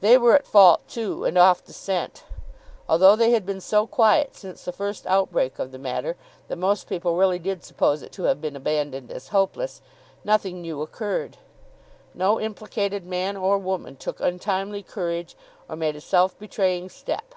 [0.00, 2.24] They were at fault too, and off the scent.
[2.90, 6.16] Although they had been so quiet since the first outbreak of the matter,
[6.48, 9.80] that most people really did suppose it to have been abandoned as hopeless,
[10.24, 11.38] nothing new occurred.
[12.12, 15.38] No implicated man or woman took untimely courage,
[15.70, 17.34] or made a self betraying step.